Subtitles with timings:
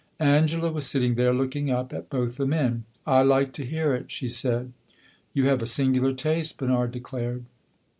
[0.19, 2.85] Angela was sitting there, looking up at both the men.
[3.05, 4.73] "I like to hear it," she said.
[5.31, 7.45] "You have a singular taste!" Bernard declared.